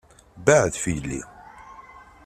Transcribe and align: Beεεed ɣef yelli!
Beεεed 0.45 0.73
ɣef 0.75 0.85
yelli! 0.91 1.21